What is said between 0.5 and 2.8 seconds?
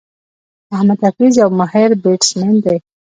محمد حفيظ یو ماهر بيټسمېن دئ.